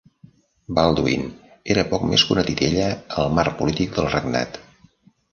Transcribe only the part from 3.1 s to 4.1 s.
al marc polític del